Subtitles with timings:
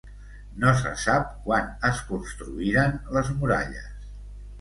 [0.61, 4.09] No se sap quan es construïren les muralles.